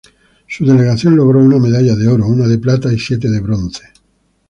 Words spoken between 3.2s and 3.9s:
de bronce.